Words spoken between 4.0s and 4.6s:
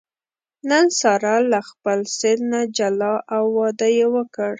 وکړ.